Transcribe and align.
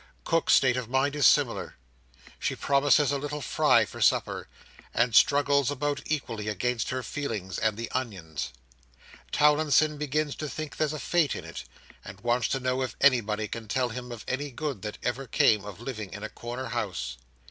Cook's 0.23 0.53
state 0.55 0.77
of 0.77 0.89
mind 0.89 1.15
is 1.15 1.27
similar. 1.27 1.75
She 2.39 2.55
promises 2.55 3.11
a 3.11 3.19
little 3.19 3.39
fry 3.39 3.85
for 3.85 4.01
supper, 4.01 4.47
and 4.95 5.13
struggles 5.13 5.69
about 5.69 6.01
equally 6.07 6.47
against 6.47 6.89
her 6.89 7.03
feelings 7.03 7.59
and 7.59 7.77
the 7.77 7.87
onions. 7.91 8.49
Towlinson 9.31 9.99
begins 9.99 10.33
to 10.37 10.49
think 10.49 10.77
there's 10.77 10.91
a 10.91 10.97
fate 10.99 11.35
in 11.35 11.45
it, 11.45 11.65
and 12.03 12.19
wants 12.21 12.47
to 12.47 12.59
know 12.59 12.81
if 12.81 12.95
anybody 12.99 13.47
can 13.47 13.67
tell 13.67 13.89
him 13.89 14.11
of 14.11 14.25
any 14.27 14.49
good 14.49 14.81
that 14.81 14.97
ever 15.03 15.27
came 15.27 15.63
of 15.65 15.79
living 15.79 16.11
in 16.11 16.23
a 16.23 16.29
corner 16.29 16.69
house. 16.69 17.17